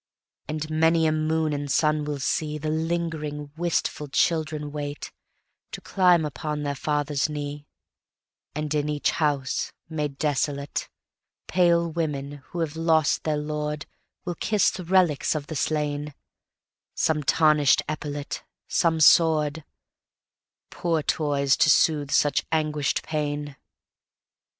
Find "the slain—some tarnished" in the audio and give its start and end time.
15.45-17.83